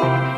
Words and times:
Ja, 0.00 0.37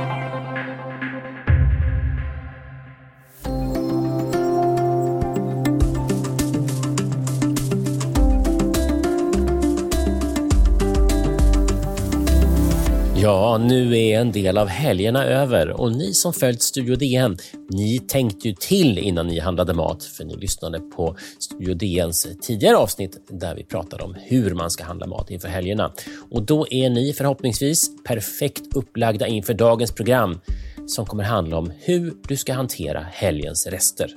nu 13.66 13.98
är 13.98 14.20
en 14.20 14.32
del 14.32 14.58
av 14.58 14.68
helgerna 14.68 15.24
över 15.24 15.70
och 15.70 15.92
ni 15.92 16.14
som 16.14 16.32
följt 16.32 16.62
Studio 16.62 16.96
DN, 16.96 17.38
ni 17.68 17.98
tänkte 17.98 18.48
ju 18.48 18.54
till 18.54 18.98
innan 18.98 19.26
ni 19.26 19.38
handlade 19.38 19.74
mat 19.74 20.04
för 20.04 20.24
ni 20.24 20.36
lyssnade 20.36 20.80
på 20.80 21.16
Studio 21.38 21.74
DNs 21.74 22.26
tidigare 22.42 22.76
avsnitt 22.76 23.16
där 23.28 23.54
vi 23.54 23.64
pratade 23.64 24.04
om 24.04 24.16
hur 24.18 24.54
man 24.54 24.70
ska 24.70 24.84
handla 24.84 25.06
mat 25.06 25.30
inför 25.30 25.48
helgerna. 25.48 25.92
Och 26.30 26.42
då 26.42 26.66
är 26.70 26.90
ni 26.90 27.12
förhoppningsvis 27.12 28.04
perfekt 28.04 28.76
upplagda 28.76 29.26
inför 29.26 29.54
dagens 29.54 29.92
program 29.92 30.40
som 30.86 31.06
kommer 31.06 31.24
handla 31.24 31.58
om 31.58 31.72
hur 31.80 32.14
du 32.28 32.36
ska 32.36 32.52
hantera 32.52 33.06
helgens 33.12 33.66
rester. 33.66 34.10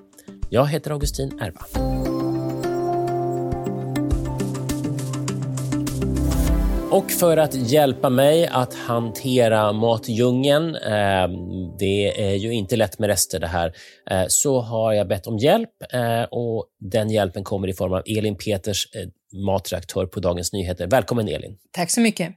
Jag 0.50 0.66
heter 0.66 0.92
Augustin 0.92 1.40
Erba. 1.42 2.03
Och 6.94 7.12
för 7.12 7.38
att 7.38 7.54
hjälpa 7.54 8.10
mig 8.10 8.48
att 8.48 8.74
hantera 8.74 9.74
matdjungeln, 9.74 10.76
eh, 10.76 11.28
det 11.80 12.32
är 12.32 12.36
ju 12.36 12.54
inte 12.54 12.76
lätt 12.76 13.00
med 13.00 13.08
rester 13.08 13.40
det 13.40 13.48
här, 13.48 13.74
eh, 14.12 14.26
så 14.28 14.62
har 14.62 14.94
jag 14.94 15.08
bett 15.08 15.28
om 15.28 15.38
hjälp 15.38 15.70
eh, 15.94 16.24
och 16.24 16.66
den 16.92 17.10
hjälpen 17.10 17.44
kommer 17.44 17.68
i 17.68 17.74
form 17.74 17.94
av 17.94 18.02
Elin 18.06 18.38
Peters, 18.38 18.88
matredaktör 19.46 20.06
på 20.06 20.20
Dagens 20.20 20.54
Nyheter. 20.54 20.88
Välkommen 20.88 21.28
Elin! 21.28 21.58
Tack 21.72 21.92
så 21.92 22.02
mycket! 22.02 22.32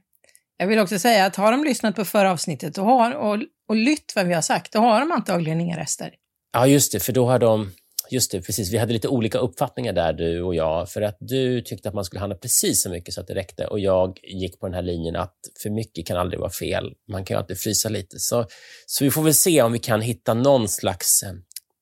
Jag 0.57 0.67
vill 0.67 0.79
också 0.79 0.99
säga 0.99 1.25
att 1.25 1.35
har 1.35 1.51
de 1.51 1.63
lyssnat 1.63 1.95
på 1.95 2.05
förra 2.05 2.31
avsnittet 2.31 2.77
och, 2.77 2.85
har, 2.85 3.11
och, 3.11 3.37
och 3.69 3.75
lytt 3.75 4.13
vad 4.15 4.27
vi 4.27 4.33
har 4.33 4.41
sagt, 4.41 4.73
då 4.73 4.79
har 4.79 4.99
de 4.99 5.11
antagligen 5.11 5.61
inga 5.61 5.77
rester. 5.77 6.13
Ja, 6.53 6.67
just 6.67 6.91
det, 6.91 6.99
för 6.99 7.13
då 7.13 7.25
har 7.25 7.39
de 7.39 7.71
Just 8.09 8.31
det, 8.31 8.41
precis. 8.41 8.73
Vi 8.73 8.77
hade 8.77 8.93
lite 8.93 9.07
olika 9.07 9.37
uppfattningar 9.37 9.93
där, 9.93 10.13
du 10.13 10.41
och 10.41 10.55
jag. 10.55 10.89
För 10.89 11.01
att 11.01 11.17
du 11.19 11.61
tyckte 11.61 11.89
att 11.89 11.95
man 11.95 12.05
skulle 12.05 12.19
handla 12.19 12.35
precis 12.35 12.83
så 12.83 12.89
mycket 12.89 13.13
så 13.13 13.21
att 13.21 13.27
det 13.27 13.35
räckte 13.35 13.67
och 13.67 13.79
jag 13.79 14.19
gick 14.23 14.59
på 14.59 14.67
den 14.67 14.73
här 14.73 14.81
linjen 14.81 15.15
att 15.15 15.35
för 15.63 15.69
mycket 15.69 16.07
kan 16.07 16.17
aldrig 16.17 16.39
vara 16.39 16.51
fel. 16.51 16.93
Man 17.11 17.25
kan 17.25 17.35
ju 17.35 17.39
alltid 17.39 17.59
frysa 17.59 17.89
lite. 17.89 18.19
Så, 18.19 18.45
så 18.85 19.03
vi 19.03 19.11
får 19.11 19.23
väl 19.23 19.33
se 19.33 19.61
om 19.61 19.71
vi 19.71 19.79
kan 19.79 20.01
hitta 20.01 20.33
någon 20.33 20.67
slags 20.69 21.23
eh, 21.23 21.33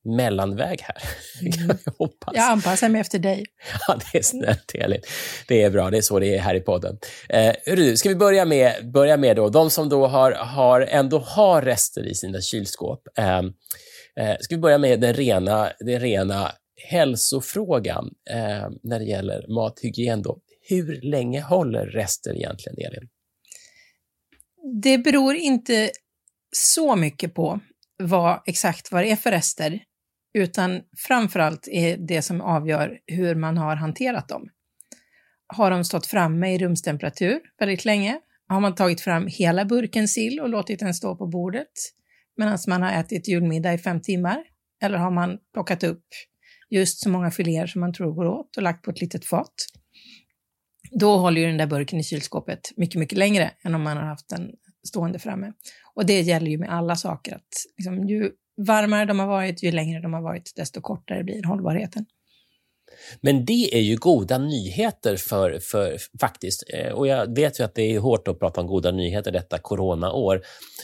mellanväg 0.05 0.81
här. 0.81 0.97
Mm. 1.41 1.77
jag, 1.85 1.93
hoppas. 1.97 2.33
jag 2.35 2.51
anpassar 2.51 2.89
mig 2.89 3.01
efter 3.01 3.19
dig. 3.19 3.45
Ja, 3.87 3.99
det 4.11 4.17
är 4.17 4.23
snällt, 4.23 4.71
Elin. 4.75 5.01
Det 5.47 5.63
är 5.63 5.69
bra. 5.69 5.89
Det 5.89 5.97
är 5.97 6.01
så 6.01 6.19
det 6.19 6.35
är 6.35 6.39
här 6.39 6.55
i 6.55 6.59
podden. 6.59 6.97
Eh, 7.29 7.93
ska 7.95 8.09
vi 8.09 8.15
börja 8.15 8.45
med, 8.45 8.91
börja 8.91 9.17
med 9.17 9.35
då, 9.35 9.49
de 9.49 9.69
som 9.69 9.89
då 9.89 10.07
har, 10.07 10.31
har, 10.31 10.81
ändå 10.81 11.19
har 11.19 11.61
rester 11.61 12.07
i 12.07 12.15
sina 12.15 12.41
kylskåp. 12.41 13.01
Eh, 13.17 13.41
Eh, 14.19 14.35
ska 14.39 14.55
vi 14.55 14.61
börja 14.61 14.77
med 14.77 15.01
den 15.01 15.13
rena, 15.13 15.71
den 15.79 15.99
rena 15.99 16.51
hälsofrågan 16.89 18.13
eh, 18.29 18.69
när 18.83 18.99
det 18.99 19.05
gäller 19.05 19.47
mathygien. 19.47 20.21
Då. 20.21 20.39
Hur 20.69 21.01
länge 21.01 21.41
håller 21.41 21.85
rester 21.85 22.35
egentligen, 22.35 22.77
Elin? 22.77 23.09
Det 24.81 24.97
beror 24.97 25.35
inte 25.35 25.91
så 26.51 26.95
mycket 26.95 27.33
på 27.33 27.59
vad, 27.97 28.41
exakt 28.45 28.91
vad 28.91 29.03
det 29.03 29.11
är 29.11 29.15
för 29.15 29.31
rester, 29.31 29.83
utan 30.33 30.81
framförallt 30.97 31.67
är 31.67 31.97
det 31.97 32.21
som 32.21 32.41
avgör 32.41 32.99
hur 33.05 33.35
man 33.35 33.57
har 33.57 33.75
hanterat 33.75 34.27
dem. 34.27 34.49
Har 35.47 35.71
de 35.71 35.83
stått 35.83 36.05
framme 36.05 36.55
i 36.55 36.57
rumstemperatur 36.57 37.39
väldigt 37.59 37.85
länge? 37.85 38.19
Har 38.47 38.59
man 38.59 38.75
tagit 38.75 39.01
fram 39.01 39.27
hela 39.27 39.65
burken 39.65 40.07
sill 40.07 40.39
och 40.39 40.49
låtit 40.49 40.79
den 40.79 40.93
stå 40.93 41.15
på 41.15 41.27
bordet? 41.27 41.71
Medan 42.37 42.57
man 42.67 42.81
har 42.81 42.91
ätit 42.91 43.27
julmiddag 43.27 43.73
i 43.73 43.77
fem 43.77 44.01
timmar? 44.01 44.43
Eller 44.83 44.97
har 44.97 45.11
man 45.11 45.37
plockat 45.53 45.83
upp 45.83 46.05
just 46.69 46.99
så 46.99 47.09
många 47.09 47.31
filéer 47.31 47.67
som 47.67 47.81
man 47.81 47.93
tror 47.93 48.13
går 48.13 48.25
åt 48.25 48.57
och 48.57 48.63
lagt 48.63 48.85
på 48.85 48.91
ett 48.91 49.01
litet 49.01 49.25
fat? 49.25 49.53
Då 50.91 51.17
håller 51.17 51.41
ju 51.41 51.47
den 51.47 51.57
där 51.57 51.67
burken 51.67 51.99
i 51.99 52.03
kylskåpet 52.03 52.59
mycket, 52.77 52.99
mycket 52.99 53.17
längre 53.17 53.51
än 53.63 53.75
om 53.75 53.81
man 53.81 53.97
har 53.97 54.03
haft 54.03 54.29
den 54.29 54.51
stående 54.87 55.19
framme. 55.19 55.53
Och 55.95 56.05
det 56.05 56.21
gäller 56.21 56.51
ju 56.51 56.57
med 56.57 56.73
alla 56.73 56.95
saker, 56.95 57.35
att 57.35 57.47
liksom, 57.77 58.07
ju 58.07 58.31
varmare 58.57 59.05
de 59.05 59.19
har 59.19 59.27
varit, 59.27 59.63
ju 59.63 59.71
längre 59.71 60.01
de 60.01 60.13
har 60.13 60.21
varit, 60.21 60.53
desto 60.55 60.81
kortare 60.81 61.23
blir 61.23 61.43
hållbarheten. 61.43 62.05
Men 63.21 63.45
det 63.45 63.75
är 63.75 63.81
ju 63.81 63.95
goda 63.95 64.37
nyheter 64.37 65.17
för, 65.17 65.59
för 65.59 65.97
faktiskt. 66.19 66.63
Eh, 66.73 66.91
och 66.91 67.07
jag 67.07 67.35
vet 67.35 67.59
ju 67.59 67.63
att 67.63 67.75
det 67.75 67.95
är 67.95 67.99
hårt 67.99 68.27
att 68.27 68.39
prata 68.39 68.61
om 68.61 68.67
goda 68.67 68.91
nyheter 68.91 69.31
detta 69.31 69.57
coronaår. 69.59 70.41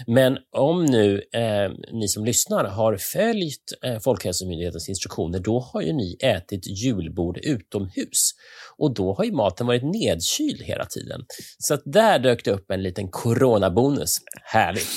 Men 0.07 0.37
om 0.51 0.85
nu 0.85 1.23
eh, 1.33 1.71
ni 1.93 2.07
som 2.07 2.25
lyssnar 2.25 2.65
har 2.65 2.97
följt 2.97 3.63
eh, 3.85 3.99
Folkhälsomyndighetens 3.99 4.89
instruktioner, 4.89 5.39
då 5.39 5.59
har 5.59 5.81
ju 5.81 5.93
ni 5.93 6.17
ätit 6.23 6.67
julbord 6.67 7.37
utomhus. 7.37 8.31
Och 8.77 8.93
då 8.93 9.13
har 9.13 9.23
ju 9.23 9.31
maten 9.31 9.67
varit 9.67 9.83
nedkyld 9.83 10.61
hela 10.61 10.85
tiden. 10.85 11.21
Så 11.59 11.73
att 11.73 11.81
där 11.85 12.19
dök 12.19 12.45
det 12.45 12.51
upp 12.51 12.71
en 12.71 12.83
liten 12.83 13.07
coronabonus. 13.07 14.17
Härligt! 14.43 14.87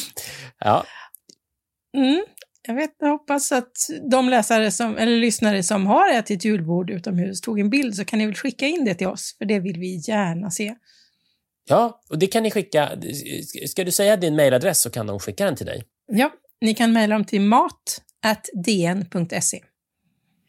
Ja. 0.59 0.85
Mm, 1.97 2.25
jag, 2.67 2.75
vet, 2.75 2.91
jag 2.99 3.09
hoppas 3.09 3.53
att 3.53 3.73
de 4.11 4.29
läsare 4.29 4.71
som, 4.71 4.97
eller 4.97 5.17
lyssnare 5.17 5.63
som 5.63 5.87
har 5.87 6.13
ätit 6.13 6.45
julbord 6.45 6.91
utomhus 6.91 7.41
tog 7.41 7.61
en 7.61 7.71
bild 7.71 7.95
så 7.95 8.05
kan 8.05 8.19
ni 8.19 8.27
väl 8.27 8.35
skicka 8.35 8.67
in 8.67 8.85
det 8.85 8.95
till 8.95 9.07
oss, 9.07 9.35
för 9.39 9.45
det 9.45 9.61
vill 9.61 9.79
vi 9.79 9.97
gärna 10.09 10.51
se. 10.51 10.75
Ja, 11.69 12.03
och 12.11 12.19
det 12.19 12.27
kan 12.27 12.43
ni 12.43 12.51
skicka. 12.51 12.93
Ska 13.69 13.85
du 13.85 13.91
säga 13.91 14.17
din 14.17 14.37
mejladress 14.37 14.81
så 14.81 14.91
kan 14.91 15.07
de 15.07 15.19
skicka 15.19 15.45
den 15.45 15.57
till 15.57 15.67
dig. 15.67 15.85
Ja, 16.07 16.33
ni 16.61 16.75
kan 16.75 16.93
mejla 16.93 17.15
dem 17.15 17.25
till 17.25 17.41
mat.dn.se. 17.41 17.91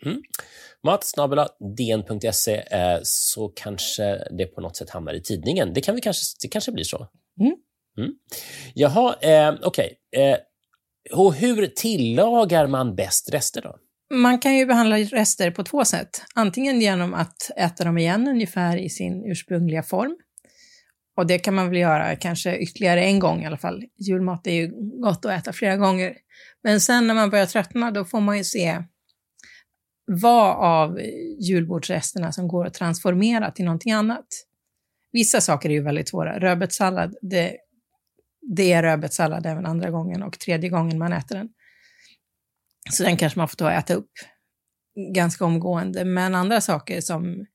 Mm. 0.05 0.21
Mat.dn.se 0.83 2.63
så 3.03 3.47
kanske 3.55 4.27
det 4.37 4.45
på 4.45 4.61
något 4.61 4.77
sätt 4.77 4.89
hamnar 4.89 5.13
i 5.13 5.21
tidningen. 5.21 5.73
Det, 5.73 5.81
kan 5.81 5.95
vi 5.95 6.01
kanske, 6.01 6.23
det 6.41 6.47
kanske 6.47 6.71
blir 6.71 6.83
så. 6.83 7.07
Mm. 7.39 7.55
Mm. 7.97 8.11
Jaha, 8.73 9.15
eh, 9.21 9.53
okej. 9.61 9.97
Okay. 10.11 10.23
Eh, 10.23 10.37
och 11.13 11.35
hur 11.35 11.67
tillagar 11.67 12.67
man 12.67 12.95
bäst 12.95 13.33
rester 13.33 13.61
då? 13.61 13.75
Man 14.13 14.39
kan 14.39 14.55
ju 14.55 14.65
behandla 14.65 14.97
rester 14.97 15.51
på 15.51 15.63
två 15.63 15.85
sätt. 15.85 16.21
Antingen 16.35 16.81
genom 16.81 17.13
att 17.13 17.51
äta 17.57 17.83
dem 17.83 17.97
igen 17.97 18.27
ungefär 18.27 18.77
i 18.77 18.89
sin 18.89 19.25
ursprungliga 19.25 19.83
form. 19.83 20.17
Och 21.17 21.27
det 21.27 21.39
kan 21.39 21.53
man 21.53 21.69
väl 21.69 21.77
göra 21.77 22.15
kanske 22.15 22.57
ytterligare 22.57 23.03
en 23.03 23.19
gång 23.19 23.43
i 23.43 23.45
alla 23.45 23.57
fall. 23.57 23.83
Julmat 23.97 24.47
är 24.47 24.51
ju 24.51 24.71
gott 25.01 25.25
att 25.25 25.31
äta 25.31 25.53
flera 25.53 25.75
gånger. 25.75 26.17
Men 26.63 26.81
sen 26.81 27.07
när 27.07 27.13
man 27.13 27.29
börjar 27.29 27.45
tröttna, 27.45 27.91
då 27.91 28.05
får 28.05 28.19
man 28.19 28.37
ju 28.37 28.43
se 28.43 28.83
vad 30.05 30.55
av 30.55 30.99
julbordsresterna 31.39 32.31
som 32.31 32.47
går 32.47 32.65
att 32.65 32.73
transformera 32.73 33.51
till 33.51 33.65
någonting 33.65 33.91
annat. 33.91 34.25
Vissa 35.11 35.41
saker 35.41 35.69
är 35.69 35.73
ju 35.73 35.81
väldigt 35.81 36.09
svåra. 36.09 36.39
Rödbetssallad, 36.39 37.15
det 37.21 37.57
det 38.47 38.73
är 38.73 38.83
rödbetssallad 38.83 39.45
även 39.45 39.65
andra 39.65 39.91
gången 39.91 40.23
och 40.23 40.39
tredje 40.39 40.69
gången 40.69 40.97
man 40.97 41.13
äter 41.13 41.37
den. 41.37 41.49
Så 42.91 43.03
den 43.03 43.17
kanske 43.17 43.39
man 43.39 43.47
får 43.47 43.55
ta 43.55 43.65
och 43.65 43.71
äta 43.71 43.93
upp 43.93 44.11
ganska 45.15 45.45
omgående. 45.45 46.05
Men 46.05 46.35
andra 46.35 46.61
saker 46.61 47.01
som, 47.01 47.45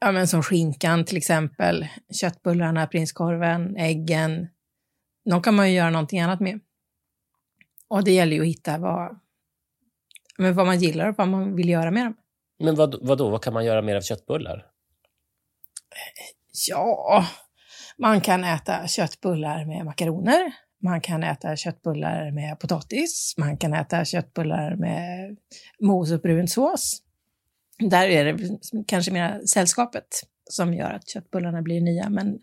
ja, 0.00 0.12
men 0.12 0.28
som 0.28 0.42
skinkan 0.42 1.04
till 1.04 1.16
exempel, 1.16 1.88
köttbullarna, 2.20 2.86
prinskorven, 2.86 3.76
äggen, 3.76 4.48
de 5.30 5.42
kan 5.42 5.54
man 5.54 5.70
ju 5.70 5.76
göra 5.76 5.90
någonting 5.90 6.20
annat 6.20 6.40
med. 6.40 6.60
Och 7.88 8.04
det 8.04 8.12
gäller 8.12 8.36
ju 8.36 8.42
att 8.42 8.48
hitta 8.48 8.78
vad, 8.78 9.20
men 10.38 10.54
vad 10.54 10.66
man 10.66 10.78
gillar 10.78 11.08
och 11.08 11.14
vad 11.18 11.28
man 11.28 11.56
vill 11.56 11.68
göra 11.68 11.90
med 11.90 12.04
dem. 12.06 12.16
Men 12.58 12.74
vad, 12.74 13.06
vad 13.06 13.18
då? 13.18 13.30
Vad 13.30 13.42
kan 13.42 13.52
man 13.52 13.64
göra 13.64 13.82
mer 13.82 13.96
av 13.96 14.00
köttbullar? 14.00 14.66
Ja, 16.68 17.26
man 18.00 18.20
kan 18.20 18.44
äta 18.44 18.88
köttbullar 18.88 19.64
med 19.64 19.84
makaroner. 19.84 20.52
Man 20.82 21.00
kan 21.00 21.22
äta 21.22 21.56
köttbullar 21.56 22.30
med 22.30 22.58
potatis. 22.58 23.34
Man 23.38 23.56
kan 23.56 23.74
äta 23.74 24.04
köttbullar 24.04 24.76
med 24.76 25.36
mos 25.82 26.12
och 26.12 26.20
brun 26.20 26.48
sås. 26.48 27.02
Där 27.78 28.08
är 28.08 28.24
det 28.24 28.38
kanske 28.86 29.12
mer 29.12 29.40
sällskapet 29.46 30.06
som 30.50 30.74
gör 30.74 30.90
att 30.90 31.08
köttbullarna 31.08 31.62
blir 31.62 31.80
nya, 31.80 32.10
men 32.10 32.38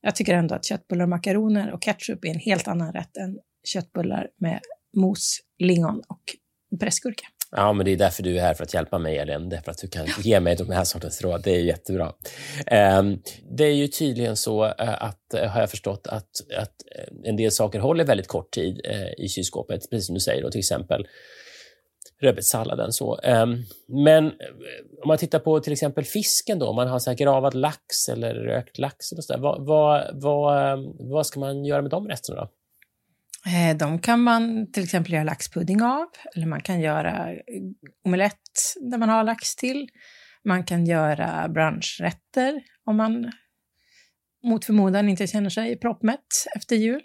jag 0.00 0.16
tycker 0.16 0.34
ändå 0.34 0.54
att 0.54 0.64
köttbullar, 0.64 1.06
makaroner 1.06 1.72
och 1.72 1.82
ketchup 1.82 2.24
är 2.24 2.28
en 2.28 2.38
helt 2.38 2.68
annan 2.68 2.92
rätt 2.92 3.16
än 3.16 3.38
köttbullar 3.64 4.28
med 4.40 4.60
mos, 4.96 5.40
lingon 5.58 6.02
och 6.08 6.22
pressgurka. 6.80 7.26
Ja, 7.50 7.72
men 7.72 7.86
det 7.86 7.92
är 7.92 7.96
därför 7.96 8.22
du 8.22 8.38
är 8.38 8.40
här, 8.40 8.54
för 8.54 8.64
att 8.64 8.74
hjälpa 8.74 8.98
mig, 8.98 9.18
Elin. 9.18 9.48
Därför 9.48 9.70
att 9.70 9.78
du 9.78 9.88
kan 9.88 10.06
ge 10.22 10.40
mig 10.40 10.56
de 10.56 10.70
här 10.70 10.84
sortens 10.84 11.22
råd. 11.22 11.42
Det 11.44 11.50
är 11.50 11.60
jättebra. 11.60 12.12
Um, 12.98 13.22
det 13.56 13.64
är 13.64 13.74
ju 13.74 13.88
tydligen 13.88 14.36
så 14.36 14.64
uh, 14.64 14.72
att, 14.78 15.34
uh, 15.34 15.40
har 15.40 15.60
jag 15.60 15.70
förstått, 15.70 16.06
att, 16.06 16.30
att 16.58 16.74
en 17.24 17.36
del 17.36 17.52
saker 17.52 17.78
håller 17.78 18.04
väldigt 18.04 18.28
kort 18.28 18.50
tid 18.50 18.80
i 19.18 19.28
kylskåpet, 19.28 19.90
precis 19.90 20.06
som 20.06 20.14
du 20.14 20.20
säger. 20.20 20.42
Då, 20.42 20.50
till 20.50 20.58
exempel 20.58 21.06
rödbetssalladen. 22.22 22.92
Så. 22.92 23.20
Um, 23.24 23.64
men 23.88 24.24
om 25.02 25.08
man 25.08 25.18
tittar 25.18 25.38
på 25.38 25.60
till 25.60 25.72
exempel 25.72 26.04
fisken 26.04 26.58
då, 26.58 26.66
om 26.66 26.76
man 26.76 26.88
har 26.88 26.98
så 26.98 27.14
gravad 27.14 27.54
lax 27.54 28.08
eller 28.10 28.34
rökt 28.34 28.78
lax, 28.78 29.12
eller 29.12 29.22
så 29.22 29.32
där, 29.32 29.40
vad, 29.40 29.66
vad, 29.66 30.22
vad, 30.22 30.78
vad 31.10 31.26
ska 31.26 31.40
man 31.40 31.64
göra 31.64 31.82
med 31.82 31.90
de 31.90 32.08
resterna 32.08 32.40
då? 32.40 32.48
Eh, 33.46 33.76
de 33.76 33.98
kan 33.98 34.22
man 34.22 34.72
till 34.72 34.82
exempel 34.84 35.12
göra 35.12 35.24
laxpudding 35.24 35.82
av, 35.82 36.06
eller 36.34 36.46
man 36.46 36.60
kan 36.60 36.80
göra 36.80 37.34
omelett 38.04 38.50
där 38.80 38.98
man 38.98 39.08
har 39.08 39.24
lax 39.24 39.56
till. 39.56 39.88
Man 40.44 40.64
kan 40.64 40.86
göra 40.86 41.48
brunchrätter 41.48 42.62
om 42.84 42.96
man 42.96 43.32
mot 44.44 44.64
förmodan 44.64 45.08
inte 45.08 45.26
känner 45.26 45.50
sig 45.50 45.78
proppmätt 45.78 46.26
efter 46.56 46.76
jul. 46.76 47.02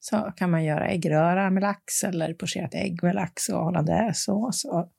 Så 0.00 0.32
kan 0.36 0.50
man 0.50 0.64
göra 0.64 0.88
äggröra 0.88 1.50
med 1.50 1.60
lax 1.60 2.04
eller 2.04 2.34
pocherat 2.34 2.74
ägg 2.74 3.02
med 3.02 3.14
lax 3.14 3.48
och 3.48 3.64
hollandaisesås. 3.64 4.64
Och... 4.64 4.92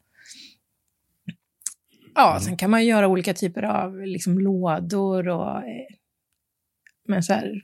Ja, 2.16 2.32
mm. 2.32 2.42
sen 2.42 2.58
kan 2.58 2.70
man 2.70 2.86
göra 2.86 3.08
olika 3.08 3.34
typer 3.34 3.64
av 3.64 4.02
liksom 4.02 4.40
lådor 4.40 5.28
och 5.28 5.58
eh, 5.58 5.88
med 7.08 7.26
så 7.26 7.34
här 7.34 7.62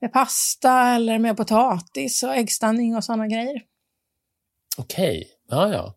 med 0.00 0.12
pasta 0.12 0.94
eller 0.94 1.18
med 1.18 1.36
potatis 1.36 2.22
och 2.22 2.34
äggstanning 2.34 2.96
och 2.96 3.04
sådana 3.04 3.26
grejer. 3.26 3.62
Okej, 4.78 5.18
okay. 5.18 5.24
ja 5.48 5.72
ja. 5.72 5.94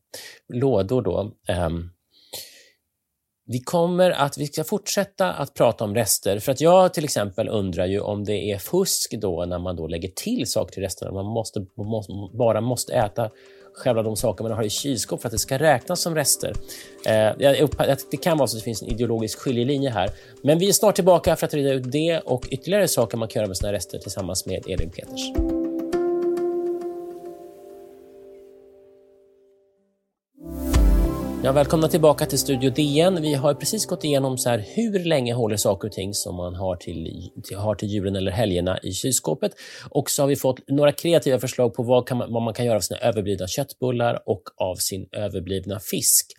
Lådor 0.53 1.01
då. 1.01 1.31
Um, 1.67 1.89
vi 3.45 3.59
kommer 3.59 4.11
att, 4.11 4.37
vi 4.37 4.47
ska 4.47 4.63
fortsätta 4.63 5.33
att 5.33 5.53
prata 5.53 5.83
om 5.83 5.95
rester, 5.95 6.39
för 6.39 6.51
att 6.51 6.61
jag 6.61 6.93
till 6.93 7.03
exempel 7.03 7.49
undrar 7.49 7.85
ju 7.85 7.99
om 7.99 8.23
det 8.23 8.51
är 8.51 8.57
fusk 8.57 9.13
då 9.21 9.45
när 9.45 9.59
man 9.59 9.75
då 9.75 9.87
lägger 9.87 10.09
till 10.09 10.51
saker 10.51 10.73
till 10.73 10.83
resterna. 10.83 11.11
Man 11.11 11.25
måste, 11.25 11.59
måste, 11.77 12.13
bara 12.37 12.61
måste 12.61 12.93
äta 12.93 13.29
själva 13.73 14.03
de 14.03 14.15
saker 14.15 14.43
man 14.43 14.51
har 14.51 14.63
i 14.63 14.69
kylskåp 14.69 15.21
för 15.21 15.27
att 15.27 15.31
det 15.31 15.39
ska 15.39 15.57
räknas 15.57 16.01
som 16.01 16.15
rester. 16.15 16.53
Eh, 17.05 17.57
det 18.11 18.17
kan 18.21 18.37
vara 18.37 18.47
så 18.47 18.57
att 18.57 18.61
det 18.61 18.65
finns 18.65 18.81
en 18.81 18.87
ideologisk 18.87 19.39
skiljelinje 19.39 19.89
här. 19.89 20.09
Men 20.41 20.59
vi 20.59 20.69
är 20.69 20.73
snart 20.73 20.95
tillbaka 20.95 21.35
för 21.35 21.47
att 21.47 21.53
reda 21.53 21.73
ut 21.73 21.91
det 21.91 22.19
och 22.19 22.47
ytterligare 22.49 22.87
saker 22.87 23.17
man 23.17 23.27
kan 23.27 23.39
göra 23.39 23.47
med 23.47 23.57
sina 23.57 23.73
rester 23.73 23.97
tillsammans 23.97 24.45
med 24.45 24.63
Elin 24.67 24.89
Peters. 24.89 25.62
Ja, 31.45 31.51
välkomna 31.51 31.87
tillbaka 31.87 32.25
till 32.25 32.39
Studio 32.39 32.69
DN. 32.69 33.21
Vi 33.21 33.33
har 33.33 33.53
precis 33.53 33.85
gått 33.85 34.03
igenom 34.03 34.37
så 34.37 34.49
här, 34.49 34.65
hur 34.75 34.99
länge 34.99 35.33
håller 35.33 35.57
saker 35.57 35.87
och 35.87 35.93
ting 35.93 36.13
som 36.13 36.35
man 36.35 36.55
har 36.55 36.75
till, 36.75 37.29
till, 37.43 37.57
har 37.57 37.75
till 37.75 37.89
julen 37.89 38.15
eller 38.15 38.31
helgerna 38.31 38.79
i 38.83 38.91
kylskåpet. 38.91 39.51
Och 39.89 40.09
så 40.09 40.23
har 40.23 40.27
vi 40.27 40.35
fått 40.35 40.59
några 40.67 40.91
kreativa 40.91 41.39
förslag 41.39 41.73
på 41.73 41.83
vad, 41.83 42.11
man, 42.11 42.33
vad 42.33 42.41
man 42.41 42.53
kan 42.53 42.65
göra 42.65 42.75
av 42.75 42.81
sina 42.81 42.99
överblivna 42.99 43.47
köttbullar 43.47 44.23
och 44.25 44.43
av 44.57 44.75
sin 44.75 45.09
överblivna 45.11 45.79
fisk. 45.79 46.31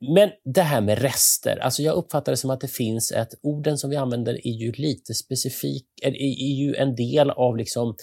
Men 0.00 0.30
det 0.54 0.62
här 0.62 0.80
med 0.80 1.02
rester, 1.02 1.58
alltså 1.58 1.82
jag 1.82 1.94
uppfattar 1.94 2.32
det 2.32 2.36
som 2.36 2.50
att 2.50 2.60
det 2.60 2.68
finns 2.68 3.12
ett, 3.12 3.34
orden 3.42 3.78
som 3.78 3.90
vi 3.90 3.96
använder 3.96 4.46
är 4.46 4.52
ju 4.52 4.72
lite 4.72 5.14
specifik, 5.14 5.86
är, 6.02 6.10
är 6.10 6.54
ju 6.54 6.74
en 6.74 6.94
del 6.94 7.30
av 7.30 7.56
liksom, 7.56 7.94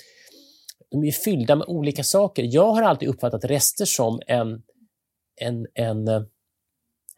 de 0.92 1.04
är 1.04 1.12
fyllda 1.12 1.56
med 1.56 1.68
olika 1.68 2.04
saker. 2.04 2.48
Jag 2.50 2.72
har 2.72 2.82
alltid 2.82 3.10
uppfattat 3.10 3.46
rester 3.46 3.86
som 3.86 4.20
en 4.28 4.62
en, 5.42 5.68
en 5.74 6.08
eh, 6.08 6.22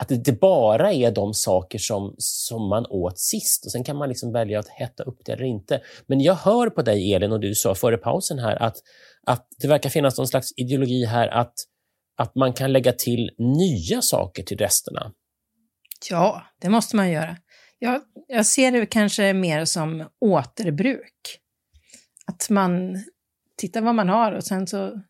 att 0.02 0.26
det 0.26 0.40
bara 0.40 0.94
är 0.94 1.12
de 1.12 1.34
saker 1.34 1.80
som, 1.80 2.16
som 2.18 2.70
man 2.70 2.86
åt 2.90 3.20
sist 3.20 3.66
och 3.66 3.72
sen 3.72 3.84
kan 3.84 3.98
man 3.98 4.10
liksom 4.10 4.34
välja 4.34 4.60
att 4.60 4.68
hetta 4.68 5.04
upp 5.04 5.20
det 5.26 5.32
eller 5.32 5.44
inte. 5.44 5.82
Men 6.08 6.22
jag 6.22 6.34
hör 6.34 6.70
på 6.70 6.82
dig 6.82 7.14
Elin 7.14 7.32
och 7.32 7.40
du 7.40 7.56
sa 7.56 7.76
före 7.76 7.98
pausen 7.98 8.40
här 8.40 8.56
att, 8.64 8.78
att 9.26 9.48
det 9.58 9.68
verkar 9.68 9.90
finnas 9.90 10.18
någon 10.18 10.28
slags 10.28 10.54
ideologi 10.58 11.06
här 11.06 11.28
att, 11.28 11.54
att 12.18 12.36
man 12.36 12.54
kan 12.54 12.74
lägga 12.74 12.94
till 12.94 13.30
nya 13.38 14.02
saker 14.02 14.44
till 14.44 14.58
resterna. 14.58 15.12
Ja, 16.10 16.44
det 16.62 16.70
måste 16.70 16.96
man 16.96 17.12
göra. 17.12 17.38
Jag, 17.80 18.02
jag 18.28 18.46
ser 18.46 18.72
det 18.72 18.86
kanske 18.86 19.34
mer 19.34 19.66
som 19.66 20.08
återbruk. 20.26 21.40
Att 22.26 22.50
man 22.50 23.04
tittar 23.58 23.82
vad 23.82 23.96
man 23.96 24.10
har 24.10 24.32
och 24.32 24.44
sen 24.44 24.68
så 24.68 25.02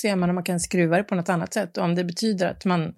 ser 0.00 0.16
man 0.16 0.28
om 0.28 0.34
man 0.34 0.44
kan 0.44 0.60
skruva 0.60 0.96
det 0.96 1.02
på 1.02 1.14
något 1.14 1.28
annat 1.28 1.54
sätt. 1.54 1.76
Och 1.76 1.84
om 1.84 1.94
det 1.94 2.04
betyder 2.04 2.50
att 2.50 2.64
man 2.64 2.94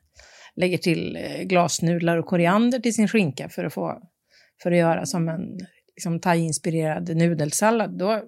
lägger 0.57 0.79
till 0.79 1.17
eh, 1.17 1.43
glasnudlar 1.43 2.17
och 2.17 2.27
koriander 2.27 2.79
till 2.79 2.95
sin 2.95 3.09
skinka 3.09 3.49
för 3.49 3.65
att, 3.65 3.75
få, 3.75 4.03
för 4.63 4.73
att 4.73 4.79
göra 4.79 5.07
som 5.07 5.29
en 5.29 5.59
liksom, 5.97 6.21
thai-inspirerad 6.21 7.17
nudelsallad, 7.17 7.99
då 7.99 8.23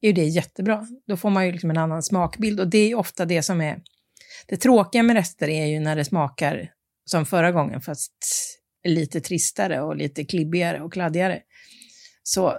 är 0.00 0.12
det 0.12 0.24
jättebra. 0.24 0.86
Då 1.06 1.16
får 1.16 1.30
man 1.30 1.46
ju 1.46 1.52
liksom 1.52 1.70
en 1.70 1.78
annan 1.78 2.02
smakbild 2.02 2.60
och 2.60 2.68
det 2.68 2.78
är 2.78 2.94
ofta 2.94 3.24
det 3.24 3.42
som 3.42 3.60
är... 3.60 3.82
Det 4.46 4.56
tråkiga 4.56 5.02
med 5.02 5.16
rester 5.16 5.48
är 5.48 5.66
ju 5.66 5.80
när 5.80 5.96
det 5.96 6.04
smakar 6.04 6.72
som 7.04 7.26
förra 7.26 7.52
gången, 7.52 7.80
fast 7.80 8.12
lite 8.84 9.20
tristare 9.20 9.80
och 9.80 9.96
lite 9.96 10.24
klibbigare 10.24 10.80
och 10.80 10.92
kladdigare. 10.92 11.42
Så 12.22 12.58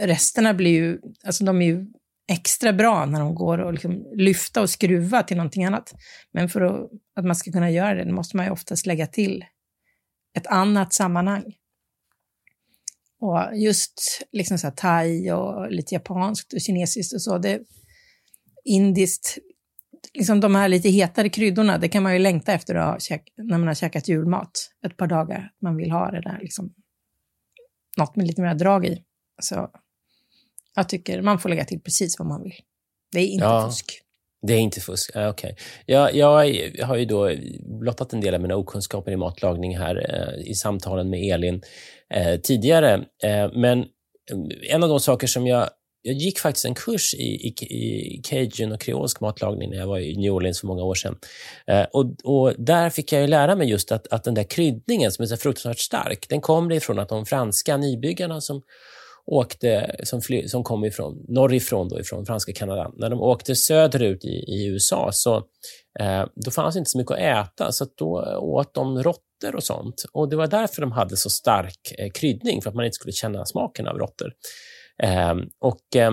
resterna 0.00 0.54
blir 0.54 0.70
ju, 0.70 0.98
alltså 1.24 1.44
de 1.44 1.62
är 1.62 1.66
ju 1.66 1.86
extra 2.28 2.72
bra 2.72 3.06
när 3.06 3.20
de 3.20 3.34
går 3.34 3.68
att 3.68 3.74
liksom 3.74 4.06
lyfta 4.16 4.62
och 4.62 4.70
skruva 4.70 5.22
till 5.22 5.36
någonting 5.36 5.64
annat. 5.64 5.94
Men 6.32 6.48
för 6.48 6.60
att, 6.60 6.90
att 7.16 7.24
man 7.24 7.36
ska 7.36 7.52
kunna 7.52 7.70
göra 7.70 8.04
det 8.04 8.12
måste 8.12 8.36
man 8.36 8.46
ju 8.46 8.52
oftast 8.52 8.86
lägga 8.86 9.06
till 9.06 9.44
ett 10.36 10.46
annat 10.46 10.92
sammanhang. 10.92 11.54
Och 13.20 13.56
just 13.56 14.22
liksom 14.32 14.58
så 14.58 14.66
här 14.66 14.74
thai 14.74 15.30
och 15.30 15.70
lite 15.70 15.94
japanskt 15.94 16.52
och 16.52 16.60
kinesiskt 16.60 17.14
och 17.14 17.22
så, 17.22 17.38
det 17.38 17.60
indiskt, 18.64 19.38
liksom 20.14 20.40
de 20.40 20.54
här 20.54 20.68
lite 20.68 20.88
hetare 20.88 21.28
kryddorna, 21.28 21.78
det 21.78 21.88
kan 21.88 22.02
man 22.02 22.12
ju 22.12 22.18
längta 22.18 22.52
efter 22.52 22.74
att 22.74 23.02
käka, 23.02 23.32
när 23.36 23.58
man 23.58 23.66
har 23.66 23.74
käkat 23.74 24.08
julmat 24.08 24.70
ett 24.86 24.96
par 24.96 25.06
dagar. 25.06 25.52
Man 25.62 25.76
vill 25.76 25.90
ha 25.90 26.10
det 26.10 26.20
där 26.20 26.38
liksom, 26.40 26.74
något 27.98 28.16
med 28.16 28.26
lite 28.26 28.42
mer 28.42 28.54
drag 28.54 28.86
i. 28.86 29.04
Så 29.42 29.70
jag 30.76 30.88
tycker 30.88 31.22
man 31.22 31.38
får 31.38 31.48
lägga 31.48 31.64
till 31.64 31.80
precis 31.80 32.18
vad 32.18 32.28
man 32.28 32.42
vill. 32.42 32.54
Det 33.12 33.18
är 33.18 33.26
inte 33.26 33.44
ja. 33.44 33.68
fusk. 33.68 34.02
Det 34.46 34.54
är 34.54 34.58
inte 34.58 34.80
fusk? 34.80 35.10
Ah, 35.16 35.28
Okej. 35.28 35.52
Okay. 35.52 35.64
Jag, 35.86 36.14
jag 36.14 36.86
har 36.86 36.96
ju 36.96 37.04
då 37.04 37.30
blottat 37.80 38.12
en 38.12 38.20
del 38.20 38.34
av 38.34 38.40
mina 38.40 38.56
okunskaper 38.56 39.12
i 39.12 39.16
matlagning 39.16 39.78
här 39.78 39.96
eh, 40.10 40.50
i 40.50 40.54
samtalen 40.54 41.10
med 41.10 41.34
Elin 41.34 41.62
eh, 42.14 42.40
tidigare. 42.40 42.94
Eh, 43.24 43.52
men 43.52 43.78
eh, 43.80 44.74
en 44.74 44.82
av 44.82 44.88
de 44.88 45.00
saker 45.00 45.26
som 45.26 45.46
jag... 45.46 45.68
Jag 46.02 46.14
gick 46.14 46.38
faktiskt 46.38 46.64
en 46.66 46.74
kurs 46.74 47.14
i, 47.14 47.48
i, 47.48 47.54
i 48.16 48.20
cajun 48.24 48.72
och 48.72 48.80
kreolsk 48.80 49.20
matlagning 49.20 49.70
när 49.70 49.76
jag 49.76 49.86
var 49.86 49.98
i 49.98 50.16
New 50.16 50.32
Orleans 50.32 50.60
för 50.60 50.66
många 50.66 50.82
år 50.82 50.94
sedan. 50.94 51.18
Eh, 51.66 51.86
och, 51.92 52.04
och, 52.24 52.54
Där 52.58 52.90
fick 52.90 53.12
jag 53.12 53.30
lära 53.30 53.56
mig 53.56 53.70
just 53.70 53.92
att, 53.92 54.06
att 54.06 54.24
den 54.24 54.34
där 54.34 54.42
kryddningen 54.42 55.12
som 55.12 55.22
är 55.22 55.26
så 55.26 55.36
fruktansvärt 55.36 55.78
stark, 55.78 56.26
den 56.28 56.40
kommer 56.40 56.74
ifrån 56.74 56.98
att 56.98 57.08
de 57.08 57.26
franska 57.26 57.76
nybyggarna 57.76 58.40
som 58.40 58.62
åkte, 59.30 59.96
som, 60.02 60.20
fly, 60.20 60.48
som 60.48 60.64
kom 60.64 60.84
ifrån, 60.84 61.24
norrifrån, 61.28 61.88
då, 61.88 62.00
ifrån 62.00 62.26
franska 62.26 62.52
Kanada, 62.52 62.92
när 62.96 63.10
de 63.10 63.20
åkte 63.20 63.54
söderut 63.54 64.24
i, 64.24 64.28
i 64.28 64.66
USA 64.66 65.10
så 65.12 65.36
eh, 66.00 66.24
då 66.34 66.50
fanns 66.50 66.76
inte 66.76 66.90
så 66.90 66.98
mycket 66.98 67.12
att 67.12 67.18
äta, 67.18 67.72
så 67.72 67.84
att 67.84 67.96
då 67.96 68.38
åt 68.40 68.74
de 68.74 69.02
råttor 69.02 69.54
och 69.54 69.64
sånt. 69.64 70.04
Och 70.12 70.28
Det 70.28 70.36
var 70.36 70.46
därför 70.46 70.80
de 70.80 70.92
hade 70.92 71.16
så 71.16 71.30
stark 71.30 71.94
eh, 71.98 72.10
kryddning, 72.10 72.62
för 72.62 72.70
att 72.70 72.76
man 72.76 72.84
inte 72.84 72.94
skulle 72.94 73.12
känna 73.12 73.46
smaken 73.46 73.88
av 73.88 73.98
råttor. 73.98 74.32
Eh, 75.02 75.34
och 75.60 75.96
eh, 75.96 76.12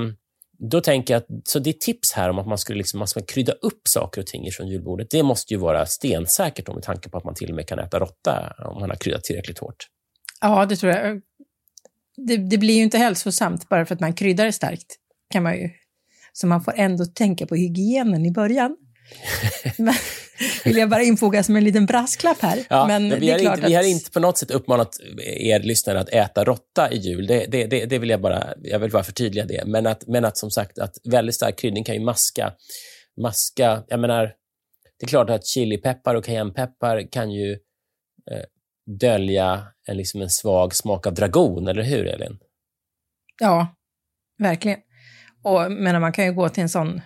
då 0.60 0.81
tänker 0.81 1.13
jag 1.13 1.22
att, 1.22 1.27
så 1.43 1.60
det 1.60 1.79
tips 1.81 2.13
här 2.13 2.29
om 2.29 2.39
att 2.39 2.48
man 2.48 2.57
skulle 2.57 2.77
liksom, 2.77 2.98
man 2.98 3.07
ska 3.07 3.22
krydda 3.22 3.53
upp 3.53 3.81
saker 3.89 4.22
och 4.22 4.27
ting 4.27 4.51
från 4.51 4.67
julbordet, 4.67 5.10
det 5.10 5.24
måste 5.24 5.53
ju 5.53 5.60
vara 5.60 5.86
stensäkert 5.86 6.67
med 6.67 6.84
tanke 6.84 7.10
på 7.10 7.17
att 7.17 7.24
man 7.24 7.36
till 7.36 7.50
och 7.50 7.55
med 7.55 7.67
kan 7.67 7.79
äta 7.79 8.00
råtta 8.00 8.55
om 8.57 8.79
man 8.79 8.89
har 8.89 8.98
kryddat 8.98 9.24
tillräckligt 9.24 9.60
hårt. 9.60 9.88
Ja, 10.41 10.65
det 10.65 10.75
tror 10.75 10.91
jag 10.91 11.22
det, 12.17 12.38
det, 12.38 12.57
blir 12.57 12.75
ju 12.75 12.84
inte 12.84 12.98
hälsosamt 12.98 13.69
bara 13.69 13.86
för 13.86 13.95
att 13.95 14.01
man 14.01 14.13
kryddar 14.13 14.45
det 14.45 14.51
starkt. 14.51 14.95
Kan 15.29 15.43
man 15.43 15.57
ju. 15.57 15.69
Så 16.34 16.48
man 16.48 16.63
får 16.63 16.74
ändå 16.77 17.05
tänka 17.05 17.45
på 17.45 17.55
hygienen 17.55 18.25
i 18.25 18.31
början. 18.31 18.77
Men, 19.77 19.93
vill 20.63 20.77
jag 20.77 20.89
bara 20.89 21.03
infoga 21.03 21.43
som 21.43 21.55
en 21.55 21.63
liten 21.63 21.86
brasklapp 21.86 22.41
här. 22.41 22.65
Ja, 22.69 22.88
men, 22.88 23.07
men 23.07 23.19
vi, 23.19 23.29
har 23.29 23.38
inte, 23.38 23.51
att... 23.51 23.69
vi 23.69 23.74
har 23.74 23.84
inte 23.84 24.12
på 24.12 24.19
något 24.19 24.38
sätt 24.38 24.51
uppmanat 24.51 25.00
er 25.17 25.60
lyssnare 25.60 26.00
att 26.00 26.10
äta 26.10 26.43
råtta 26.43 26.91
i 26.91 26.98
jul. 26.98 27.27
Det, 27.27 27.45
det, 27.45 27.65
det, 27.65 27.86
det, 27.86 28.00
vill 28.00 28.10
jag 28.10 28.22
bara, 28.22 28.53
jag 28.63 28.79
vill 28.79 28.91
bara 28.91 29.03
förtydliga 29.03 29.45
det. 29.45 29.63
Men 29.65 29.88
att, 29.88 30.07
men 30.07 30.25
att 30.25 30.38
som 30.38 30.51
sagt, 30.51 30.79
att 30.79 30.95
väldigt 31.03 31.36
stark 31.36 31.60
kryddning 31.60 31.84
kan 31.84 31.95
ju 31.95 32.01
maska, 32.01 32.53
maska, 33.22 33.84
jag 33.88 34.00
menar, 34.00 34.31
det 35.00 35.05
är 35.05 35.07
klart 35.07 35.29
att 35.29 35.48
chilipeppar 35.48 36.15
och 36.15 36.25
cayennepeppar 36.25 37.12
kan 37.12 37.31
ju 37.31 37.51
eh, 38.31 38.43
dölja 38.86 39.68
en, 39.88 39.98
liksom 39.98 40.22
en 40.22 40.30
svag 40.30 40.75
smak 40.75 41.08
av 41.08 41.13
dragon, 41.13 41.68
eller 41.68 41.84
hur 41.84 42.08
Elin? 42.08 42.39
Ja, 43.39 43.75
verkligen. 44.38 44.80
Och 45.44 45.72
menar, 45.72 46.00
man 46.00 46.13
kan 46.13 46.25
ju 46.25 46.34
gå 46.34 46.50
till 46.50 46.63
en 46.63 46.70
sån, 46.70 47.01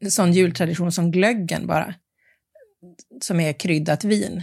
en 0.00 0.10
sån 0.10 0.32
jultradition 0.32 0.92
som 0.92 1.10
glöggen 1.10 1.66
bara, 1.66 1.94
som 3.22 3.40
är 3.40 3.52
kryddat 3.52 4.04
vin. 4.04 4.42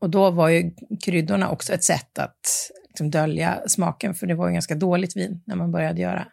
Och 0.00 0.10
då 0.10 0.30
var 0.30 0.48
ju 0.48 0.74
kryddorna 1.04 1.50
också 1.50 1.72
ett 1.72 1.84
sätt 1.84 2.18
att 2.18 2.70
liksom 2.88 3.10
dölja 3.10 3.68
smaken, 3.68 4.14
för 4.14 4.26
det 4.26 4.34
var 4.34 4.48
ju 4.48 4.52
ganska 4.52 4.74
dåligt 4.74 5.16
vin 5.16 5.42
när 5.46 5.56
man 5.56 5.72
började 5.72 6.00
göra 6.00 6.28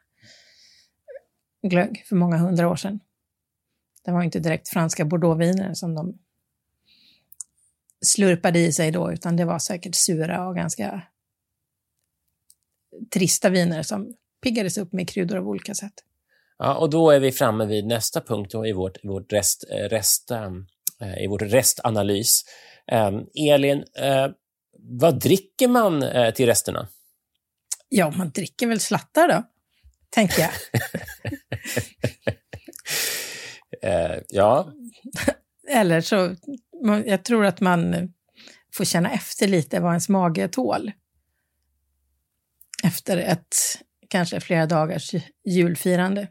glögg 1.68 2.04
för 2.06 2.16
många 2.16 2.38
hundra 2.38 2.70
år 2.70 2.76
sedan. 2.76 3.00
Det 4.04 4.12
var 4.12 4.24
inte 4.24 4.40
direkt 4.40 4.70
franska 4.70 5.06
bordeauxviner 5.06 5.74
som 5.74 5.96
de 5.96 6.20
slurpade 8.06 8.60
i 8.60 8.74
sig 8.74 8.92
då, 8.92 9.12
utan 9.12 9.36
det 9.36 9.46
var 9.46 9.60
säkert 9.60 9.96
sura 9.96 10.48
och 10.48 10.56
ganska 10.56 11.02
trista 13.14 13.50
viner 13.50 13.84
som 13.84 14.16
piggades 14.44 14.78
upp 14.78 14.94
med 14.94 15.10
kryddor 15.10 15.38
av 15.38 15.48
olika 15.48 15.74
sätt. 15.74 15.94
Ja, 16.58 16.76
och 16.76 16.90
då 16.90 17.12
är 17.12 17.20
vi 17.20 17.32
framme 17.32 17.66
vid 17.66 17.86
nästa 17.86 18.22
punkt 18.22 18.52
då 18.52 18.66
i 18.66 18.74
vårt, 18.74 19.04
vårt 19.04 19.34
rest, 19.34 19.64
rest, 19.72 20.32
äh, 20.32 21.24
i 21.24 21.28
vår 21.28 21.40
restanalys. 21.40 22.46
Ähm, 22.92 23.28
Elin, 23.36 23.84
äh, 23.98 24.28
vad 24.80 25.20
dricker 25.20 25.68
man 25.68 26.04
äh, 26.04 26.34
till 26.34 26.46
resterna? 26.46 26.88
Ja, 27.90 28.14
man 28.18 28.30
dricker 28.30 28.68
väl 28.68 28.80
slattar 28.80 29.28
då, 29.28 29.44
tänker 30.10 30.42
jag. 30.42 30.52
ja. 34.30 34.72
Eller 35.70 36.02
så, 36.02 36.36
jag 37.06 37.24
tror 37.24 37.46
att 37.46 37.62
man 37.62 38.14
får 38.74 38.86
känna 38.86 39.12
efter 39.12 39.48
lite 39.48 39.80
vad 39.80 39.92
ens 39.92 40.10
mage 40.10 40.48
tål. 40.48 40.92
Efter 42.84 43.18
ett 43.18 43.56
kanske 44.10 44.40
flera 44.40 44.66
dagars 44.66 45.12
julfirande. 45.46 46.22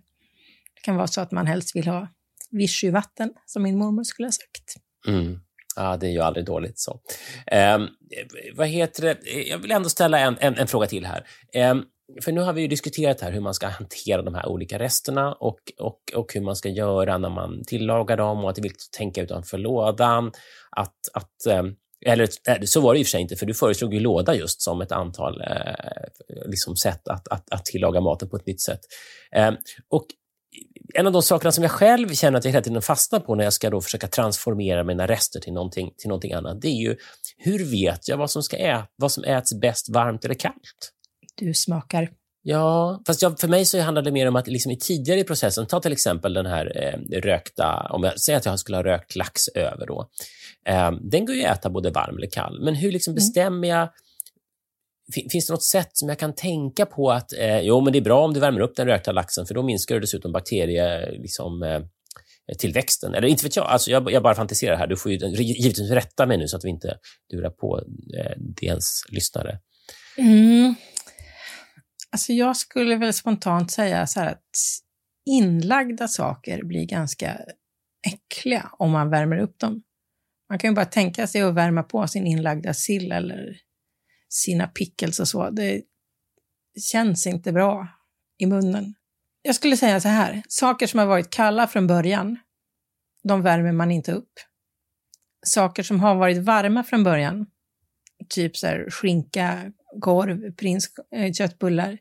Det 0.75 0.81
kan 0.83 0.97
vara 0.97 1.07
så 1.07 1.21
att 1.21 1.33
man 1.33 1.47
helst 1.47 1.77
vill 1.77 1.87
ha 1.87 2.09
vichyvatten, 2.51 3.33
som 3.47 3.63
min 3.63 3.79
mormor 3.79 4.05
skulle 4.05 4.27
ha 4.27 4.33
sagt. 4.33 4.75
Mm. 5.07 5.41
Ja, 5.77 5.97
det 5.97 6.07
är 6.07 6.11
ju 6.11 6.21
aldrig 6.21 6.47
dåligt 6.47 6.79
så. 6.79 7.01
Eh, 7.47 7.79
vad 8.55 8.69
heter 8.69 9.03
det? 9.03 9.19
Jag 9.49 9.59
vill 9.59 9.71
ändå 9.71 9.89
ställa 9.89 10.19
en, 10.19 10.37
en, 10.41 10.55
en 10.55 10.67
fråga 10.67 10.87
till 10.87 11.07
här. 11.07 11.27
Eh, 11.55 11.75
för 12.23 12.33
nu 12.33 12.41
har 12.41 12.53
vi 12.53 12.61
ju 12.61 12.69
diskuterat 12.69 13.21
här 13.21 13.33
hur 13.33 13.41
man 13.41 13.55
ska 13.55 13.67
hantera 13.67 14.23
de 14.23 14.35
här 14.35 14.49
olika 14.49 14.79
resterna 14.79 15.33
och, 15.33 15.59
och, 15.79 16.01
och 16.15 16.35
hur 16.35 16.41
man 16.41 16.57
ska 16.57 16.69
göra 16.69 17.19
när 17.19 17.31
man 17.31 17.63
tillagar 17.67 18.17
dem 18.17 18.45
och 18.45 18.51
att 18.51 18.57
det 18.57 18.61
är 18.61 18.63
viktigt 18.63 18.89
att 18.93 18.99
tänka 18.99 19.23
utanför 19.23 19.59
lådan. 19.59 20.33
Att, 20.71 20.97
att, 21.13 21.47
eh, 21.47 21.63
eller 22.07 22.29
eh, 22.49 22.61
så 22.65 22.81
var 22.81 22.95
det 22.95 23.01
i 23.01 23.03
och 23.03 23.07
för 23.07 23.11
sig 23.11 23.21
inte, 23.21 23.37
för 23.37 23.47
du 23.47 23.55
föreslog 23.55 23.95
ju 23.95 24.01
låda 24.01 24.35
just 24.35 24.63
som 24.63 24.81
ett 24.81 24.93
antal 24.93 25.41
eh, 25.41 26.47
liksom 26.47 26.77
sätt 26.77 27.09
att, 27.09 27.29
att, 27.29 27.53
att 27.53 27.65
tillaga 27.65 28.01
maten 28.01 28.29
på 28.29 28.37
ett 28.37 28.47
nytt 28.47 28.61
sätt. 28.61 28.81
Och 29.89 30.07
en 30.95 31.07
av 31.07 31.13
de 31.13 31.23
sakerna 31.23 31.53
som 31.53 31.65
jag 31.65 31.71
själv 31.71 32.09
känner 32.09 32.39
att 32.39 32.45
jag 32.45 32.53
hela 32.53 32.63
tiden 32.63 32.83
fastnar 32.83 33.21
på 33.21 33.35
när 33.35 33.45
jag 33.45 33.53
ska 33.53 33.71
då 33.71 33.81
försöka 33.81 34.07
transformera 34.07 34.85
mina 34.85 35.07
rester 35.07 35.41
till 35.41 35.53
någonting, 35.53 35.91
till 35.99 36.09
någonting 36.09 36.33
annat, 36.33 36.61
det 36.61 36.69
är 36.69 36.81
ju 36.81 36.97
hur 37.37 37.65
vet 37.65 38.09
jag 38.09 38.17
vad 38.17 38.31
som, 38.31 38.43
ska 38.43 38.57
ät, 38.57 38.85
vad 38.97 39.13
som 39.13 39.25
äts 39.25 39.61
bäst 39.61 39.89
varmt 39.89 40.25
eller 40.25 40.35
kallt? 40.35 40.94
Du 41.35 41.55
smakar. 41.55 42.11
Ja, 42.43 43.03
fast 43.07 43.23
jag, 43.23 43.41
för 43.41 43.49
mig 43.49 43.65
så 43.65 43.81
handlar 43.81 44.03
det 44.03 44.13
mer 44.13 44.29
om 44.29 44.37
att 44.37 44.47
liksom 44.47 44.73
i 44.73 44.79
tidigare 44.79 45.21
i 45.21 45.25
processen, 45.25 45.67
ta 45.67 45.81
till 45.81 45.93
exempel 45.93 46.35
den 46.35 46.47
här 46.47 46.83
eh, 46.83 47.21
rökta, 47.21 47.87
om 47.91 48.05
jag 48.05 48.21
säger 48.21 48.37
att 48.37 48.47
jag 48.47 48.59
skulle 48.59 48.77
ha 48.77 48.85
rökt 48.85 49.17
lax 49.17 49.49
över 49.49 49.87
då. 49.87 50.09
Eh, 50.67 50.93
den 51.01 51.27
går 51.27 51.37
ju 51.37 51.45
att 51.45 51.59
äta 51.59 51.71
både 51.71 51.91
varm 51.91 52.17
eller 52.17 52.31
kall, 52.31 52.61
men 52.65 52.75
hur 52.75 52.93
liksom 52.93 53.11
mm. 53.11 53.15
bestämmer 53.15 53.69
jag 53.69 53.89
Finns 55.31 55.47
det 55.47 55.53
något 55.53 55.65
sätt 55.65 55.91
som 55.93 56.09
jag 56.09 56.19
kan 56.19 56.35
tänka 56.35 56.87
på 56.87 57.11
att 57.11 57.33
eh, 57.33 57.61
jo, 57.61 57.81
men 57.81 57.93
det 57.93 57.99
är 57.99 58.01
bra 58.01 58.25
om 58.25 58.35
du 58.35 58.41
värmer 58.41 58.61
upp 58.61 58.77
den 58.77 58.87
rökta 58.87 59.13
laxen, 59.13 59.47
för 59.47 59.55
då 59.55 59.63
minskar 59.63 59.95
du 59.95 60.01
dessutom 60.01 60.33
bakterie, 60.33 61.11
liksom, 61.11 61.63
eh, 61.63 61.81
tillväxten. 62.59 63.15
Eller 63.15 63.29
inte 63.29 63.45
vet 63.45 63.57
jag, 63.57 63.67
alltså 63.67 63.91
jag, 63.91 64.13
jag 64.13 64.23
bara 64.23 64.35
fantiserar 64.35 64.77
här. 64.77 64.87
Du 64.87 64.97
får 64.97 65.13
ju 65.13 65.19
givetvis 65.43 65.91
rätta 65.91 66.27
mig 66.27 66.39
nu 66.39 66.49
så 66.49 66.57
att 66.57 66.65
vi 66.65 66.69
inte 66.69 66.99
lurar 67.33 67.51
på 67.51 67.81
eh, 68.19 68.33
DNs 68.39 69.05
lyssnare. 69.09 69.59
Mm. 70.19 70.75
Alltså 72.15 72.33
jag 72.33 72.57
skulle 72.57 72.97
väl 72.97 73.13
spontant 73.13 73.71
säga 73.71 74.07
så 74.07 74.21
här 74.21 74.33
att 74.33 74.41
inlagda 75.27 76.09
saker 76.09 76.65
blir 76.65 76.87
ganska 76.87 77.41
äckliga 78.07 78.71
om 78.73 78.91
man 78.91 79.11
värmer 79.11 79.39
upp 79.39 79.59
dem. 79.59 79.83
Man 80.49 80.59
kan 80.59 80.71
ju 80.71 80.75
bara 80.75 80.85
tänka 80.85 81.27
sig 81.27 81.43
att 81.43 81.55
värma 81.55 81.83
på 81.83 82.07
sin 82.07 82.27
inlagda 82.27 82.75
sill 82.75 83.13
eller 83.13 83.57
sina 84.29 84.67
pickles 84.67 85.21
och 85.21 85.29
så. 85.29 85.51
Det 85.51 85.83
känns 86.81 87.27
inte 87.27 87.53
bra 87.53 87.89
i 88.39 88.47
munnen. 88.47 88.95
Jag 89.43 89.55
skulle 89.55 89.77
säga 89.77 90.01
så 90.01 90.09
här, 90.09 90.43
saker 90.49 90.87
som 90.87 90.99
har 90.99 91.07
varit 91.07 91.31
kalla 91.31 91.67
från 91.67 91.87
början, 91.87 92.39
de 93.23 93.43
värmer 93.43 93.73
man 93.73 93.91
inte 93.91 94.13
upp. 94.13 94.33
Saker 95.47 95.83
som 95.83 96.01
har 96.01 96.15
varit 96.15 96.39
varma 96.39 96.85
från 96.85 97.05
början, 97.05 97.47
typ 98.29 98.57
så 98.57 98.67
här 98.67 98.91
skinka, 98.91 99.73
korv, 100.01 100.57
prins, 100.57 100.89
eh, 101.17 101.33
köttbullar, 101.33 101.99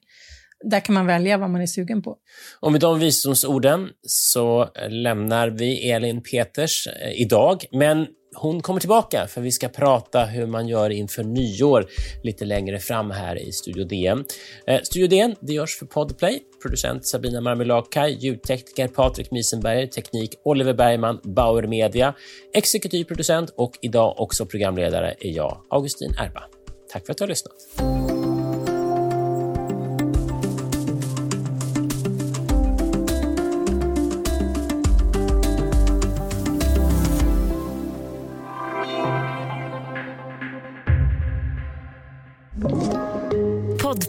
där 0.64 0.80
kan 0.80 0.96
man 0.96 1.06
välja 1.06 1.38
vad 1.38 1.50
man 1.50 1.62
är 1.62 1.66
sugen 1.66 2.02
på. 2.02 2.18
Och 2.60 2.72
med 2.72 2.82
de 2.82 3.00
visdomsorden 3.00 3.90
så 4.08 4.70
lämnar 4.90 5.50
vi 5.50 5.92
Elin 5.92 6.22
Peters 6.24 6.88
eh, 6.88 7.22
idag, 7.22 7.66
men 7.72 8.08
hon 8.36 8.62
kommer 8.62 8.80
tillbaka 8.80 9.28
för 9.28 9.42
vi 9.42 9.52
ska 9.52 9.70
prata 9.70 10.26
hur 10.26 10.48
man 10.48 10.68
gör 10.68 10.90
inför 10.90 11.24
nyår 11.24 11.86
lite 12.24 12.46
längre 12.46 12.80
fram 12.80 13.12
här 13.12 13.48
i 13.48 13.52
Studio 13.52 13.86
DN. 13.86 14.26
Eh, 14.68 14.82
Studio 14.82 15.08
DN 15.08 15.36
det 15.42 15.54
görs 15.54 15.78
för 15.80 15.86
Podplay, 15.86 16.40
producent 16.62 17.08
Sabina 17.08 17.42
Marmelakai, 17.42 18.18
ljudtekniker 18.20 18.88
Patrik 18.88 19.32
Miesenberger, 19.32 19.88
teknik 19.88 20.30
Oliver 20.44 20.74
Bergman, 20.74 21.20
Bauer 21.24 21.68
Media, 21.68 22.14
exekutiv 22.54 23.04
producent 23.04 23.54
och 23.58 23.72
idag 23.82 24.20
också 24.20 24.46
programledare 24.46 25.16
är 25.20 25.32
jag, 25.32 25.58
Augustin 25.70 26.12
Erba. 26.20 26.63
Tack 26.94 27.06
för 27.06 27.12
att 27.12 27.18
du 27.18 27.24
har 27.24 27.30
lyssnat. 27.30 27.54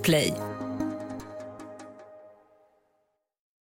Play. 0.04 0.43